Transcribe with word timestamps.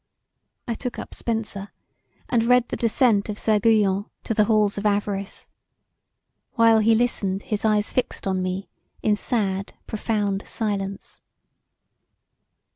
I 0.67 0.73
took 0.73 0.97
up 0.97 1.13
Spencer 1.13 1.71
and 2.27 2.43
read 2.43 2.69
the 2.69 2.75
descent 2.75 3.29
of 3.29 3.37
Sir 3.37 3.59
Guyon 3.59 4.05
to 4.23 4.33
the 4.33 4.45
halls 4.45 4.79
of 4.79 4.85
Avarice; 4.87 5.45
while 6.53 6.79
he 6.79 6.95
listened 6.95 7.43
his 7.43 7.63
eyes 7.63 7.93
fixed 7.93 8.25
on 8.25 8.41
me 8.41 8.67
in 9.03 9.15
sad 9.15 9.73
profound 9.85 10.47
silence. 10.47 11.21